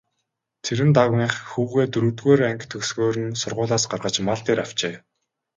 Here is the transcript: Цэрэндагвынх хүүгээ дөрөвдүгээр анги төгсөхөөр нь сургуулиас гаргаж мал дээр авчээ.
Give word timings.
Цэрэндагвынх 0.65 1.33
хүүгээ 1.51 1.85
дөрөвдүгээр 1.93 2.41
анги 2.49 2.65
төгсөхөөр 2.71 3.15
нь 3.25 3.39
сургуулиас 3.41 3.83
гаргаж 3.91 4.15
мал 4.27 4.41
дээр 4.45 4.59
авчээ. 4.65 4.95